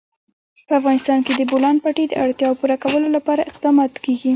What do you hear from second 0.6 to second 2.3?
په افغانستان کې د د بولان پټي د